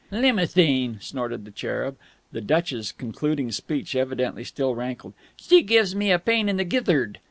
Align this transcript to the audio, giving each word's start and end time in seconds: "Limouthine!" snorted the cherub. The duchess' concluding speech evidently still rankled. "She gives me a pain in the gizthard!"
"Limouthine!" 0.09 0.97
snorted 0.99 1.45
the 1.45 1.51
cherub. 1.51 1.95
The 2.31 2.41
duchess' 2.41 2.91
concluding 2.91 3.51
speech 3.51 3.95
evidently 3.95 4.43
still 4.43 4.73
rankled. 4.73 5.13
"She 5.35 5.61
gives 5.61 5.93
me 5.93 6.09
a 6.11 6.17
pain 6.17 6.49
in 6.49 6.57
the 6.57 6.63
gizthard!" 6.65 7.19